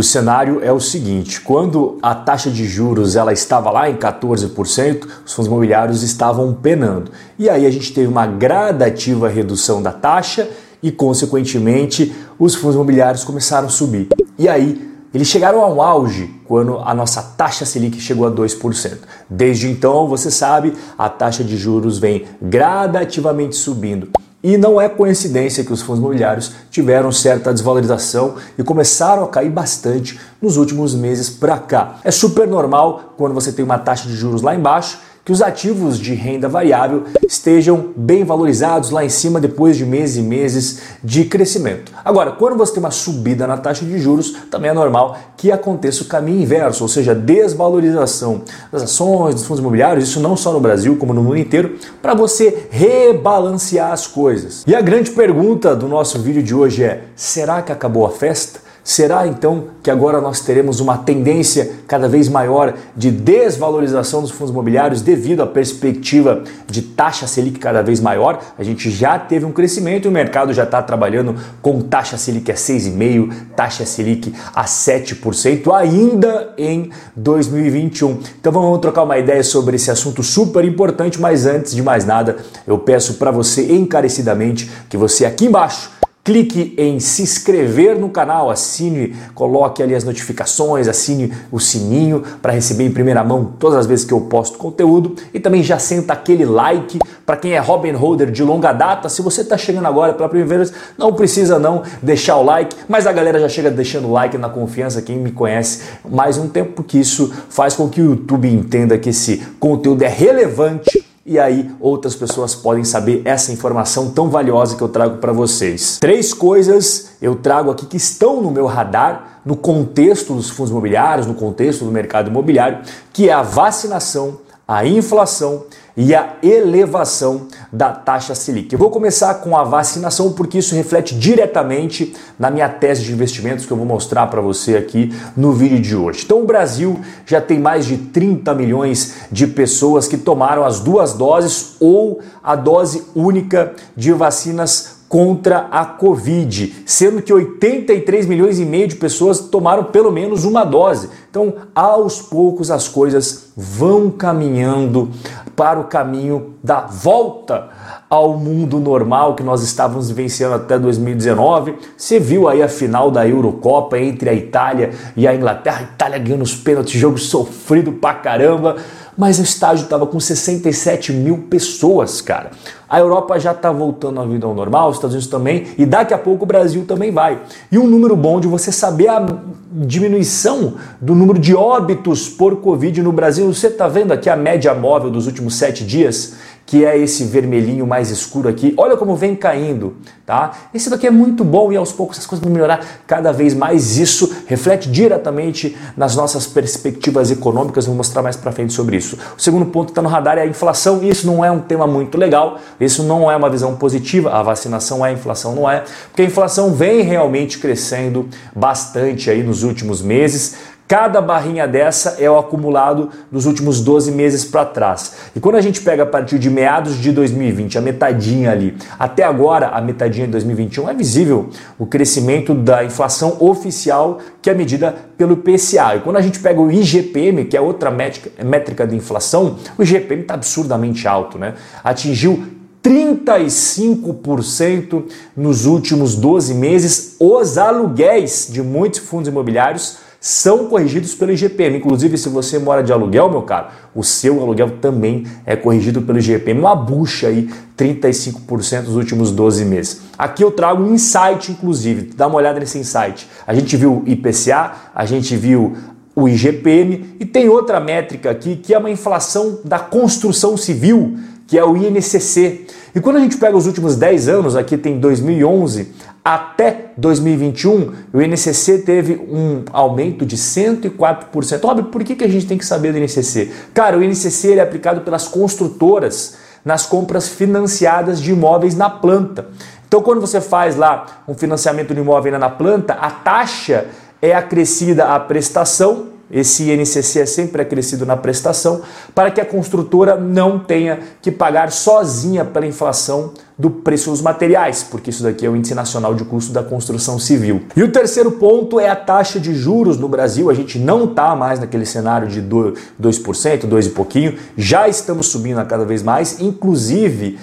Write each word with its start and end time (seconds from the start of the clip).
O 0.00 0.02
cenário 0.02 0.64
é 0.64 0.72
o 0.72 0.80
seguinte: 0.80 1.42
quando 1.42 1.98
a 2.00 2.14
taxa 2.14 2.50
de 2.50 2.64
juros 2.64 3.16
ela 3.16 3.34
estava 3.34 3.70
lá 3.70 3.90
em 3.90 3.96
14%, 3.96 5.06
os 5.26 5.34
fundos 5.34 5.46
imobiliários 5.46 6.02
estavam 6.02 6.54
penando. 6.54 7.10
E 7.38 7.50
aí 7.50 7.66
a 7.66 7.70
gente 7.70 7.92
teve 7.92 8.06
uma 8.06 8.26
gradativa 8.26 9.28
redução 9.28 9.82
da 9.82 9.92
taxa 9.92 10.48
e, 10.82 10.90
consequentemente, 10.90 12.14
os 12.38 12.54
fundos 12.54 12.76
imobiliários 12.76 13.24
começaram 13.24 13.66
a 13.66 13.70
subir. 13.70 14.08
E 14.38 14.48
aí 14.48 14.90
eles 15.12 15.28
chegaram 15.28 15.60
ao 15.60 15.82
auge 15.82 16.34
quando 16.48 16.78
a 16.78 16.94
nossa 16.94 17.20
taxa 17.20 17.66
Selic 17.66 18.00
chegou 18.00 18.26
a 18.26 18.30
2%. 18.30 19.00
Desde 19.28 19.68
então, 19.68 20.08
você 20.08 20.30
sabe, 20.30 20.72
a 20.96 21.10
taxa 21.10 21.44
de 21.44 21.58
juros 21.58 21.98
vem 21.98 22.24
gradativamente 22.40 23.54
subindo. 23.54 24.08
E 24.42 24.56
não 24.56 24.80
é 24.80 24.88
coincidência 24.88 25.62
que 25.62 25.72
os 25.72 25.82
fundos 25.82 26.00
imobiliários 26.00 26.52
tiveram 26.70 27.12
certa 27.12 27.52
desvalorização 27.52 28.36
e 28.56 28.62
começaram 28.62 29.22
a 29.22 29.28
cair 29.28 29.50
bastante 29.50 30.18
nos 30.40 30.56
últimos 30.56 30.94
meses 30.94 31.28
para 31.28 31.58
cá. 31.58 31.96
É 32.02 32.10
super 32.10 32.48
normal 32.48 33.14
quando 33.18 33.34
você 33.34 33.52
tem 33.52 33.62
uma 33.62 33.78
taxa 33.78 34.08
de 34.08 34.16
juros 34.16 34.40
lá 34.40 34.54
embaixo 34.54 34.98
que 35.30 35.32
os 35.32 35.42
ativos 35.42 35.96
de 35.96 36.12
renda 36.12 36.48
variável 36.48 37.04
estejam 37.24 37.92
bem 37.94 38.24
valorizados 38.24 38.90
lá 38.90 39.04
em 39.04 39.08
cima 39.08 39.40
depois 39.40 39.76
de 39.76 39.86
meses 39.86 40.16
e 40.16 40.22
meses 40.22 40.80
de 41.04 41.24
crescimento. 41.24 41.92
Agora, 42.04 42.32
quando 42.32 42.56
você 42.56 42.72
tem 42.72 42.82
uma 42.82 42.90
subida 42.90 43.46
na 43.46 43.56
taxa 43.56 43.84
de 43.84 43.96
juros, 44.00 44.32
também 44.50 44.72
é 44.72 44.74
normal 44.74 45.16
que 45.36 45.52
aconteça 45.52 46.02
o 46.02 46.06
caminho 46.06 46.42
inverso, 46.42 46.82
ou 46.82 46.88
seja, 46.88 47.14
desvalorização 47.14 48.42
das 48.72 48.82
ações, 48.82 49.36
dos 49.36 49.44
fundos 49.44 49.60
imobiliários, 49.60 50.08
isso 50.08 50.18
não 50.18 50.36
só 50.36 50.52
no 50.52 50.58
Brasil, 50.58 50.96
como 50.96 51.14
no 51.14 51.22
mundo 51.22 51.38
inteiro, 51.38 51.76
para 52.02 52.12
você 52.12 52.66
rebalancear 52.68 53.92
as 53.92 54.08
coisas. 54.08 54.64
E 54.66 54.74
a 54.74 54.80
grande 54.80 55.12
pergunta 55.12 55.76
do 55.76 55.86
nosso 55.86 56.18
vídeo 56.18 56.42
de 56.42 56.56
hoje 56.56 56.82
é: 56.82 57.04
será 57.14 57.62
que 57.62 57.70
acabou 57.70 58.04
a 58.04 58.10
festa? 58.10 58.69
Será 58.82 59.26
então 59.26 59.64
que 59.82 59.90
agora 59.90 60.20
nós 60.20 60.40
teremos 60.40 60.80
uma 60.80 60.96
tendência 60.96 61.70
cada 61.86 62.08
vez 62.08 62.28
maior 62.28 62.74
de 62.96 63.10
desvalorização 63.10 64.22
dos 64.22 64.30
fundos 64.30 64.50
imobiliários 64.50 65.02
devido 65.02 65.42
à 65.42 65.46
perspectiva 65.46 66.42
de 66.66 66.82
taxa 66.82 67.26
Selic 67.26 67.58
cada 67.58 67.82
vez 67.82 68.00
maior? 68.00 68.40
A 68.58 68.62
gente 68.62 68.90
já 68.90 69.18
teve 69.18 69.44
um 69.44 69.52
crescimento 69.52 70.06
e 70.06 70.08
o 70.08 70.12
mercado 70.12 70.52
já 70.52 70.64
está 70.64 70.82
trabalhando 70.82 71.36
com 71.60 71.80
taxa 71.80 72.16
Selic 72.16 72.50
a 72.50 72.54
6,5%, 72.54 73.32
taxa 73.54 73.84
Selic 73.84 74.32
a 74.54 74.64
7% 74.64 75.74
ainda 75.74 76.54
em 76.56 76.90
2021. 77.14 78.18
Então 78.40 78.50
vamos 78.50 78.78
trocar 78.80 79.02
uma 79.02 79.18
ideia 79.18 79.44
sobre 79.44 79.76
esse 79.76 79.90
assunto 79.90 80.22
super 80.22 80.64
importante, 80.64 81.20
mas 81.20 81.46
antes 81.46 81.74
de 81.74 81.82
mais 81.82 82.06
nada, 82.06 82.38
eu 82.66 82.78
peço 82.78 83.14
para 83.14 83.30
você 83.30 83.72
encarecidamente 83.72 84.70
que 84.88 84.96
você 84.96 85.26
aqui 85.26 85.46
embaixo 85.46 85.99
Clique 86.22 86.74
em 86.76 87.00
se 87.00 87.22
inscrever 87.22 87.98
no 87.98 88.10
canal, 88.10 88.50
assine, 88.50 89.16
coloque 89.34 89.82
ali 89.82 89.94
as 89.94 90.04
notificações, 90.04 90.86
assine 90.86 91.32
o 91.50 91.58
sininho 91.58 92.22
para 92.42 92.52
receber 92.52 92.84
em 92.84 92.90
primeira 92.90 93.24
mão 93.24 93.54
todas 93.58 93.78
as 93.78 93.86
vezes 93.86 94.04
que 94.04 94.12
eu 94.12 94.20
posto 94.20 94.58
conteúdo 94.58 95.16
e 95.32 95.40
também 95.40 95.62
já 95.62 95.78
senta 95.78 96.12
aquele 96.12 96.44
like 96.44 96.98
para 97.24 97.38
quem 97.38 97.52
é 97.52 97.58
Robin 97.58 97.92
Holder 97.92 98.30
de 98.30 98.42
longa 98.42 98.70
data. 98.70 99.08
Se 99.08 99.22
você 99.22 99.40
está 99.40 99.56
chegando 99.56 99.86
agora 99.86 100.12
pela 100.12 100.28
primeira 100.28 100.58
vez, 100.58 100.74
não 100.98 101.12
precisa 101.12 101.58
não 101.58 101.84
deixar 102.02 102.36
o 102.36 102.42
like, 102.42 102.76
mas 102.86 103.06
a 103.06 103.12
galera 103.12 103.40
já 103.40 103.48
chega 103.48 103.70
deixando 103.70 104.08
o 104.08 104.12
like 104.12 104.36
na 104.36 104.50
confiança, 104.50 105.00
quem 105.00 105.16
me 105.16 105.32
conhece 105.32 105.82
mais 106.06 106.36
um 106.36 106.48
tempo, 106.48 106.72
porque 106.72 106.98
isso 106.98 107.32
faz 107.48 107.74
com 107.74 107.88
que 107.88 108.00
o 108.02 108.10
YouTube 108.10 108.46
entenda 108.46 108.98
que 108.98 109.08
esse 109.08 109.38
conteúdo 109.58 110.02
é 110.02 110.08
relevante 110.08 111.09
e 111.30 111.38
aí 111.38 111.70
outras 111.78 112.16
pessoas 112.16 112.56
podem 112.56 112.82
saber 112.82 113.22
essa 113.24 113.52
informação 113.52 114.10
tão 114.10 114.28
valiosa 114.28 114.74
que 114.74 114.82
eu 114.82 114.88
trago 114.88 115.18
para 115.18 115.32
vocês. 115.32 115.96
Três 116.00 116.34
coisas 116.34 117.12
eu 117.22 117.36
trago 117.36 117.70
aqui 117.70 117.86
que 117.86 117.96
estão 117.96 118.42
no 118.42 118.50
meu 118.50 118.66
radar 118.66 119.40
no 119.46 119.54
contexto 119.54 120.34
dos 120.34 120.50
fundos 120.50 120.72
imobiliários, 120.72 121.28
no 121.28 121.34
contexto 121.34 121.84
do 121.84 121.92
mercado 121.92 122.30
imobiliário, 122.30 122.80
que 123.12 123.28
é 123.28 123.32
a 123.32 123.42
vacinação, 123.42 124.38
a 124.66 124.84
inflação 124.84 125.66
e 125.96 126.14
a 126.14 126.36
elevação 126.42 127.48
da 127.72 127.90
taxa 127.90 128.34
Selic. 128.34 128.72
Eu 128.72 128.78
vou 128.78 128.90
começar 128.90 129.34
com 129.34 129.56
a 129.56 129.64
vacinação 129.64 130.32
porque 130.32 130.58
isso 130.58 130.74
reflete 130.74 131.14
diretamente 131.14 132.14
na 132.38 132.50
minha 132.50 132.68
tese 132.68 133.02
de 133.02 133.12
investimentos 133.12 133.66
que 133.66 133.72
eu 133.72 133.76
vou 133.76 133.86
mostrar 133.86 134.26
para 134.28 134.40
você 134.40 134.76
aqui 134.76 135.14
no 135.36 135.52
vídeo 135.52 135.80
de 135.80 135.96
hoje. 135.96 136.22
Então 136.24 136.42
o 136.42 136.46
Brasil 136.46 137.00
já 137.26 137.40
tem 137.40 137.58
mais 137.58 137.86
de 137.86 137.96
30 137.96 138.54
milhões 138.54 139.14
de 139.30 139.46
pessoas 139.46 140.06
que 140.06 140.16
tomaram 140.16 140.64
as 140.64 140.80
duas 140.80 141.12
doses 141.12 141.76
ou 141.80 142.20
a 142.42 142.54
dose 142.54 143.04
única 143.14 143.74
de 143.96 144.12
vacinas 144.12 144.99
contra 145.10 145.66
a 145.72 145.84
Covid, 145.84 146.84
sendo 146.86 147.20
que 147.20 147.32
83 147.32 148.26
milhões 148.26 148.60
e 148.60 148.64
meio 148.64 148.86
de 148.86 148.94
pessoas 148.94 149.40
tomaram 149.40 149.82
pelo 149.82 150.12
menos 150.12 150.44
uma 150.44 150.62
dose. 150.62 151.10
Então, 151.28 151.52
aos 151.74 152.22
poucos 152.22 152.70
as 152.70 152.86
coisas 152.86 153.50
vão 153.56 154.08
caminhando 154.08 155.10
para 155.56 155.80
o 155.80 155.84
caminho 155.84 156.54
da 156.62 156.82
volta 156.82 157.70
ao 158.08 158.36
mundo 158.36 158.78
normal 158.78 159.34
que 159.34 159.42
nós 159.42 159.64
estávamos 159.64 160.08
vivenciando 160.08 160.54
até 160.54 160.78
2019. 160.78 161.74
Você 161.96 162.20
viu 162.20 162.48
aí 162.48 162.62
a 162.62 162.68
final 162.68 163.10
da 163.10 163.26
Eurocopa 163.26 163.98
entre 163.98 164.30
a 164.30 164.32
Itália 164.32 164.90
e 165.16 165.26
a 165.26 165.34
Inglaterra, 165.34 165.80
a 165.80 165.82
Itália 165.82 166.18
ganhando 166.20 166.42
os 166.42 166.54
pênaltis, 166.54 167.00
jogo 167.00 167.18
sofrido 167.18 167.90
pra 167.94 168.14
caramba 168.14 168.76
mas 169.16 169.38
o 169.38 169.42
estádio 169.42 169.84
estava 169.84 170.06
com 170.06 170.18
67 170.18 171.12
mil 171.12 171.46
pessoas, 171.50 172.20
cara. 172.20 172.50
A 172.88 172.98
Europa 172.98 173.38
já 173.38 173.52
está 173.52 173.70
voltando 173.70 174.20
à 174.20 174.24
vida 174.24 174.46
ao 174.46 174.54
normal, 174.54 174.90
os 174.90 174.96
Estados 174.96 175.14
Unidos 175.14 175.30
também, 175.30 175.66
e 175.78 175.86
daqui 175.86 176.12
a 176.12 176.18
pouco 176.18 176.44
o 176.44 176.46
Brasil 176.46 176.84
também 176.86 177.12
vai. 177.12 177.40
E 177.70 177.78
um 177.78 177.86
número 177.86 178.16
bom 178.16 178.40
de 178.40 178.48
você 178.48 178.72
saber 178.72 179.08
a 179.08 179.24
diminuição 179.72 180.74
do 181.00 181.14
número 181.14 181.38
de 181.38 181.54
óbitos 181.54 182.28
por 182.28 182.56
Covid 182.56 183.00
no 183.02 183.12
Brasil. 183.12 183.46
Você 183.52 183.68
está 183.68 183.86
vendo 183.86 184.12
aqui 184.12 184.28
a 184.28 184.34
média 184.34 184.74
móvel 184.74 185.10
dos 185.10 185.26
últimos 185.26 185.54
sete 185.54 185.84
dias? 185.84 186.34
Que 186.70 186.84
é 186.84 186.96
esse 186.96 187.24
vermelhinho 187.24 187.84
mais 187.84 188.10
escuro 188.10 188.48
aqui. 188.48 188.72
Olha 188.76 188.96
como 188.96 189.16
vem 189.16 189.34
caindo, 189.34 189.96
tá? 190.24 190.52
Esse 190.72 190.88
daqui 190.88 191.04
é 191.04 191.10
muito 191.10 191.42
bom 191.42 191.72
e 191.72 191.76
aos 191.76 191.92
poucos 191.92 192.16
as 192.16 192.26
coisas 192.26 192.44
vão 192.44 192.54
melhorar 192.54 193.02
cada 193.08 193.32
vez 193.32 193.54
mais. 193.54 193.98
Isso 193.98 194.32
reflete 194.46 194.88
diretamente 194.88 195.76
nas 195.96 196.14
nossas 196.14 196.46
perspectivas 196.46 197.28
econômicas. 197.28 197.86
Vou 197.86 197.96
mostrar 197.96 198.22
mais 198.22 198.36
para 198.36 198.52
frente 198.52 198.72
sobre 198.72 198.96
isso. 198.96 199.18
O 199.36 199.42
segundo 199.42 199.66
ponto 199.66 199.86
que 199.86 199.90
está 199.90 200.00
no 200.00 200.08
radar 200.08 200.38
é 200.38 200.42
a 200.42 200.46
inflação. 200.46 201.02
Isso 201.02 201.26
não 201.26 201.44
é 201.44 201.50
um 201.50 201.58
tema 201.58 201.88
muito 201.88 202.16
legal. 202.16 202.60
Isso 202.78 203.02
não 203.02 203.28
é 203.28 203.34
uma 203.34 203.50
visão 203.50 203.74
positiva. 203.74 204.30
A 204.30 204.40
vacinação 204.40 205.04
é, 205.04 205.08
a 205.08 205.12
inflação 205.12 205.56
não 205.56 205.68
é, 205.68 205.82
porque 206.06 206.22
a 206.22 206.26
inflação 206.26 206.72
vem 206.72 207.02
realmente 207.02 207.58
crescendo 207.58 208.28
bastante 208.54 209.28
aí 209.28 209.42
nos 209.42 209.64
últimos 209.64 210.00
meses. 210.00 210.69
Cada 210.90 211.20
barrinha 211.20 211.68
dessa 211.68 212.16
é 212.18 212.28
o 212.28 212.36
acumulado 212.36 213.10
dos 213.30 213.46
últimos 213.46 213.80
12 213.80 214.10
meses 214.10 214.44
para 214.44 214.64
trás. 214.64 215.12
E 215.36 215.38
quando 215.38 215.54
a 215.54 215.60
gente 215.60 215.80
pega 215.82 216.02
a 216.02 216.06
partir 216.06 216.36
de 216.36 216.50
meados 216.50 216.96
de 216.96 217.12
2020, 217.12 217.78
a 217.78 217.80
metadinha 217.80 218.50
ali, 218.50 218.76
até 218.98 219.22
agora 219.22 219.68
a 219.68 219.80
metadinha 219.80 220.26
de 220.26 220.32
2021, 220.32 220.90
é 220.90 220.94
visível 220.94 221.48
o 221.78 221.86
crescimento 221.86 222.52
da 222.52 222.82
inflação 222.82 223.36
oficial, 223.38 224.18
que 224.42 224.50
é 224.50 224.54
medida 224.54 224.92
pelo 225.16 225.36
PCA. 225.36 225.94
E 225.94 226.00
quando 226.00 226.16
a 226.16 226.20
gente 226.20 226.40
pega 226.40 226.60
o 226.60 226.72
IGPM, 226.72 227.44
que 227.44 227.56
é 227.56 227.60
outra 227.60 227.88
métrica, 227.88 228.84
de 228.84 228.96
inflação, 228.96 229.58
o 229.78 229.84
IGPM 229.84 230.22
está 230.22 230.34
absurdamente 230.34 231.06
alto, 231.06 231.38
né? 231.38 231.54
Atingiu 231.84 232.42
35% 232.82 235.04
nos 235.36 235.66
últimos 235.66 236.16
12 236.16 236.54
meses. 236.54 237.14
Os 237.20 237.58
aluguéis 237.58 238.48
de 238.50 238.60
muitos 238.60 238.98
fundos 238.98 239.28
imobiliários 239.28 240.09
são 240.20 240.66
corrigidos 240.66 241.14
pelo 241.14 241.32
IGPM. 241.32 241.78
Inclusive, 241.78 242.18
se 242.18 242.28
você 242.28 242.58
mora 242.58 242.82
de 242.82 242.92
aluguel, 242.92 243.30
meu 243.30 243.42
caro, 243.42 243.68
o 243.94 244.04
seu 244.04 244.40
aluguel 244.40 244.78
também 244.80 245.26
é 245.46 245.56
corrigido 245.56 246.02
pelo 246.02 246.18
IGPM. 246.18 246.60
Uma 246.60 246.76
bucha 246.76 247.28
aí, 247.28 247.48
35% 247.76 248.84
nos 248.84 248.96
últimos 248.96 249.32
12 249.32 249.64
meses. 249.64 250.02
Aqui 250.18 250.44
eu 250.44 250.50
trago 250.50 250.82
um 250.82 250.94
insight, 250.94 251.50
inclusive, 251.50 252.12
dá 252.14 252.26
uma 252.26 252.36
olhada 252.36 252.60
nesse 252.60 252.78
insight. 252.78 253.26
A 253.46 253.54
gente 253.54 253.74
viu 253.76 254.02
o 254.04 254.08
IPCA, 254.08 254.72
a 254.94 255.06
gente 255.06 255.34
viu 255.34 255.74
o 256.14 256.28
IGPM 256.28 257.16
e 257.18 257.24
tem 257.24 257.48
outra 257.48 257.80
métrica 257.80 258.30
aqui 258.30 258.56
que 258.56 258.74
é 258.74 258.78
uma 258.78 258.90
inflação 258.90 259.60
da 259.64 259.78
construção 259.78 260.56
civil, 260.56 261.16
que 261.50 261.58
é 261.58 261.64
o 261.64 261.76
INCC. 261.76 262.64
E 262.94 263.00
quando 263.00 263.16
a 263.16 263.20
gente 263.20 263.36
pega 263.36 263.56
os 263.56 263.66
últimos 263.66 263.96
10 263.96 264.28
anos, 264.28 264.54
aqui 264.54 264.78
tem 264.78 265.00
2011 265.00 265.88
até 266.24 266.92
2021, 266.96 267.92
o 268.12 268.22
INCC 268.22 268.78
teve 268.78 269.16
um 269.16 269.64
aumento 269.72 270.24
de 270.24 270.36
104%. 270.36 271.64
Óbvio, 271.64 271.86
por 271.86 272.04
que, 272.04 272.14
que 272.14 272.22
a 272.22 272.28
gente 272.28 272.46
tem 272.46 272.56
que 272.56 272.64
saber 272.64 272.92
do 272.92 272.98
INCC? 272.98 273.50
Cara, 273.74 273.98
o 273.98 274.04
INCC 274.04 274.52
é 274.52 274.60
aplicado 274.60 275.00
pelas 275.00 275.26
construtoras 275.26 276.36
nas 276.64 276.86
compras 276.86 277.28
financiadas 277.28 278.22
de 278.22 278.30
imóveis 278.30 278.76
na 278.76 278.88
planta. 278.88 279.48
Então, 279.88 280.02
quando 280.02 280.20
você 280.20 280.40
faz 280.40 280.76
lá 280.76 281.24
um 281.26 281.34
financiamento 281.34 281.92
de 281.92 282.00
imóvel 282.00 282.38
na 282.38 282.48
planta, 282.48 282.92
a 282.92 283.10
taxa 283.10 283.86
é 284.22 284.32
acrescida 284.32 285.06
à 285.06 285.18
prestação 285.18 286.10
esse 286.30 286.70
INCC 286.70 287.20
é 287.20 287.26
sempre 287.26 287.62
acrescido 287.62 288.06
na 288.06 288.16
prestação, 288.16 288.82
para 289.14 289.30
que 289.30 289.40
a 289.40 289.44
construtora 289.44 290.16
não 290.16 290.58
tenha 290.58 291.00
que 291.20 291.30
pagar 291.30 291.72
sozinha 291.72 292.44
pela 292.44 292.66
inflação 292.66 293.32
do 293.58 293.68
preço 293.68 294.10
dos 294.10 294.22
materiais, 294.22 294.82
porque 294.82 295.10
isso 295.10 295.22
daqui 295.22 295.44
é 295.44 295.50
o 295.50 295.54
Índice 295.54 295.74
Nacional 295.74 296.14
de 296.14 296.24
Custo 296.24 296.50
da 296.50 296.62
Construção 296.62 297.18
Civil. 297.18 297.62
E 297.76 297.82
o 297.82 297.92
terceiro 297.92 298.32
ponto 298.32 298.80
é 298.80 298.88
a 298.88 298.96
taxa 298.96 299.38
de 299.38 299.54
juros 299.54 299.98
no 299.98 300.08
Brasil. 300.08 300.48
A 300.48 300.54
gente 300.54 300.78
não 300.78 301.04
está 301.04 301.36
mais 301.36 301.60
naquele 301.60 301.84
cenário 301.84 302.26
de 302.26 302.40
2%, 302.40 303.66
2 303.66 303.86
e 303.86 303.90
pouquinho, 303.90 304.38
já 304.56 304.88
estamos 304.88 305.26
subindo 305.26 305.58
a 305.58 305.64
cada 305.64 305.84
vez 305.84 306.02
mais, 306.02 306.40
inclusive 306.40 307.38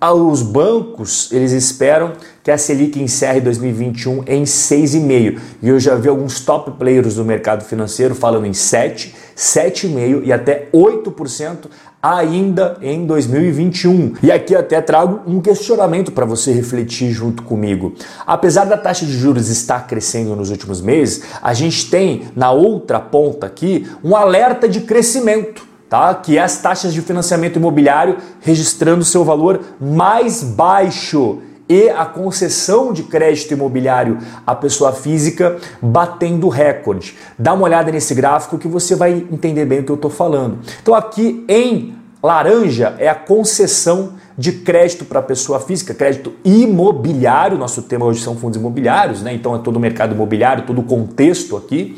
os 0.00 0.42
bancos, 0.42 1.30
eles 1.32 1.52
esperam 1.52 2.12
que 2.42 2.50
a 2.50 2.56
Selic 2.56 3.00
encerre 3.00 3.40
2021 3.40 4.22
em 4.26 4.44
6,5. 4.44 5.38
E 5.62 5.68
eu 5.68 5.78
já 5.78 5.96
vi 5.96 6.08
alguns 6.08 6.40
top 6.40 6.70
players 6.78 7.16
do 7.16 7.24
mercado 7.24 7.64
financeiro 7.64 8.14
falando 8.14 8.46
em 8.46 8.52
7, 8.52 9.14
7,5 9.36 10.22
e 10.24 10.32
até 10.32 10.68
8% 10.72 11.66
ainda 12.02 12.78
em 12.80 13.04
2021. 13.04 14.14
E 14.22 14.30
aqui 14.30 14.54
até 14.54 14.80
trago 14.80 15.20
um 15.26 15.40
questionamento 15.40 16.12
para 16.12 16.24
você 16.24 16.52
refletir 16.52 17.10
junto 17.10 17.42
comigo. 17.42 17.94
Apesar 18.26 18.64
da 18.64 18.76
taxa 18.76 19.04
de 19.04 19.12
juros 19.12 19.48
estar 19.48 19.86
crescendo 19.86 20.34
nos 20.36 20.50
últimos 20.50 20.80
meses, 20.80 21.22
a 21.42 21.52
gente 21.52 21.90
tem 21.90 22.28
na 22.36 22.50
outra 22.52 23.00
ponta 23.00 23.46
aqui 23.46 23.86
um 24.02 24.14
alerta 24.14 24.68
de 24.68 24.82
crescimento 24.82 25.67
tá? 25.88 26.14
que 26.14 26.38
é 26.38 26.42
as 26.42 26.58
taxas 26.58 26.92
de 26.92 27.00
financiamento 27.00 27.56
imobiliário 27.56 28.18
registrando 28.40 29.04
seu 29.04 29.24
valor 29.24 29.60
mais 29.80 30.42
baixo 30.42 31.40
e 31.68 31.90
a 31.90 32.06
concessão 32.06 32.92
de 32.92 33.02
crédito 33.02 33.52
imobiliário 33.52 34.18
à 34.46 34.54
pessoa 34.54 34.92
física 34.92 35.58
batendo 35.82 36.48
recorde. 36.48 37.16
Dá 37.38 37.52
uma 37.52 37.64
olhada 37.64 37.92
nesse 37.92 38.14
gráfico 38.14 38.56
que 38.56 38.66
você 38.66 38.94
vai 38.94 39.26
entender 39.30 39.66
bem 39.66 39.80
o 39.80 39.84
que 39.84 39.92
eu 39.92 39.96
estou 39.96 40.10
falando. 40.10 40.60
Então 40.80 40.94
aqui 40.94 41.44
em 41.46 41.94
laranja 42.22 42.94
é 42.98 43.08
a 43.08 43.14
concessão 43.14 44.14
de 44.36 44.52
crédito 44.52 45.04
para 45.04 45.20
pessoa 45.20 45.58
física, 45.60 45.92
crédito 45.92 46.32
imobiliário, 46.44 47.58
nosso 47.58 47.82
tema 47.82 48.06
hoje 48.06 48.22
são 48.22 48.36
fundos 48.36 48.56
imobiliários, 48.56 49.20
né? 49.20 49.34
Então 49.34 49.54
é 49.54 49.58
todo 49.58 49.76
o 49.76 49.80
mercado 49.80 50.14
imobiliário, 50.14 50.64
todo 50.64 50.80
o 50.80 50.84
contexto 50.84 51.56
aqui. 51.56 51.96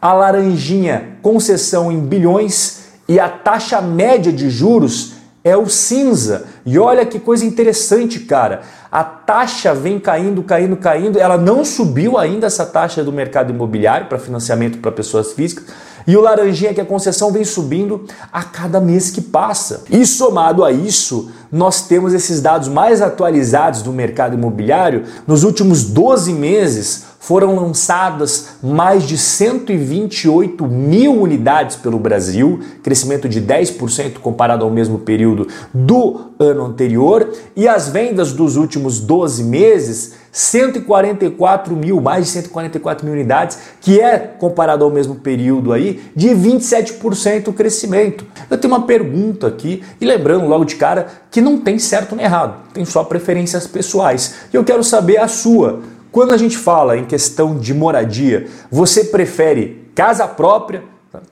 A 0.00 0.12
laranjinha, 0.12 1.18
concessão 1.20 1.90
em 1.92 2.00
bilhões 2.00 2.79
e 3.10 3.18
a 3.18 3.28
taxa 3.28 3.80
média 3.80 4.32
de 4.32 4.48
juros 4.48 5.14
é 5.42 5.56
o 5.56 5.66
cinza. 5.68 6.44
E 6.64 6.78
olha 6.78 7.04
que 7.04 7.18
coisa 7.18 7.44
interessante, 7.44 8.20
cara. 8.20 8.60
A 8.88 9.02
taxa 9.02 9.74
vem 9.74 9.98
caindo, 9.98 10.44
caindo, 10.44 10.76
caindo. 10.76 11.18
Ela 11.18 11.36
não 11.36 11.64
subiu 11.64 12.16
ainda 12.16 12.46
essa 12.46 12.64
taxa 12.64 13.02
do 13.02 13.12
mercado 13.12 13.52
imobiliário 13.52 14.06
para 14.06 14.16
financiamento 14.16 14.78
para 14.78 14.92
pessoas 14.92 15.32
físicas. 15.32 15.64
E 16.06 16.16
o 16.16 16.20
laranjinha 16.20 16.74
que 16.74 16.80
a 16.80 16.84
concessão 16.84 17.32
vem 17.32 17.44
subindo 17.44 18.04
a 18.32 18.42
cada 18.42 18.80
mês 18.80 19.10
que 19.10 19.20
passa. 19.20 19.84
E 19.90 20.04
somado 20.06 20.64
a 20.64 20.72
isso, 20.72 21.30
nós 21.50 21.82
temos 21.82 22.14
esses 22.14 22.40
dados 22.40 22.68
mais 22.68 23.02
atualizados 23.02 23.82
do 23.82 23.92
mercado 23.92 24.34
imobiliário 24.34 25.04
nos 25.26 25.42
últimos 25.42 25.84
12 25.84 26.32
meses 26.32 27.10
foram 27.20 27.54
lançadas 27.54 28.56
mais 28.62 29.06
de 29.06 29.18
128 29.18 30.66
mil 30.66 31.20
unidades 31.20 31.76
pelo 31.76 31.98
Brasil, 31.98 32.60
crescimento 32.82 33.28
de 33.28 33.42
10% 33.42 34.18
comparado 34.20 34.64
ao 34.64 34.70
mesmo 34.70 34.98
período 35.00 35.46
do 35.72 36.32
ano 36.38 36.64
anterior, 36.64 37.30
e 37.54 37.68
as 37.68 37.88
vendas 37.88 38.32
dos 38.32 38.56
últimos 38.56 39.00
12 39.00 39.44
meses 39.44 40.14
144 40.32 41.74
mil, 41.74 42.00
mais 42.00 42.26
de 42.26 42.30
144 42.32 43.04
mil 43.04 43.14
unidades, 43.14 43.58
que 43.80 44.00
é 44.00 44.18
comparado 44.18 44.84
ao 44.84 44.90
mesmo 44.90 45.16
período 45.16 45.72
aí, 45.72 46.02
de 46.14 46.28
27% 46.28 47.48
o 47.48 47.52
crescimento. 47.52 48.24
Eu 48.48 48.58
tenho 48.58 48.72
uma 48.72 48.86
pergunta 48.86 49.46
aqui, 49.46 49.82
e 50.00 50.04
lembrando 50.04 50.46
logo 50.46 50.64
de 50.64 50.76
cara 50.76 51.06
que 51.30 51.40
não 51.40 51.58
tem 51.58 51.78
certo 51.78 52.14
nem 52.14 52.24
errado, 52.24 52.56
tem 52.72 52.84
só 52.84 53.02
preferências 53.02 53.66
pessoais. 53.66 54.34
E 54.52 54.56
eu 54.56 54.64
quero 54.64 54.84
saber 54.84 55.18
a 55.18 55.28
sua. 55.28 55.80
Quando 56.12 56.32
a 56.32 56.36
gente 56.36 56.58
fala 56.58 56.96
em 56.96 57.04
questão 57.04 57.56
de 57.56 57.72
moradia, 57.72 58.48
você 58.70 59.04
prefere 59.04 59.90
casa 59.94 60.26
própria? 60.26 60.82